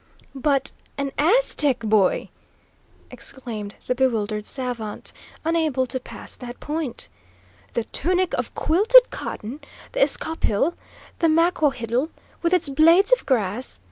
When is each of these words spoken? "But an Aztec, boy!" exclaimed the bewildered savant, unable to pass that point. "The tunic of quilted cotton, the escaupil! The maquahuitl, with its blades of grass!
"But 0.33 0.71
an 0.97 1.11
Aztec, 1.19 1.81
boy!" 1.81 2.29
exclaimed 3.11 3.75
the 3.85 3.93
bewildered 3.93 4.47
savant, 4.47 5.13
unable 5.45 5.85
to 5.85 5.99
pass 5.99 6.35
that 6.37 6.59
point. 6.59 7.07
"The 7.73 7.83
tunic 7.83 8.33
of 8.33 8.55
quilted 8.55 9.11
cotton, 9.11 9.59
the 9.91 9.99
escaupil! 10.01 10.73
The 11.19 11.27
maquahuitl, 11.27 12.09
with 12.41 12.51
its 12.51 12.67
blades 12.67 13.11
of 13.11 13.27
grass! 13.27 13.79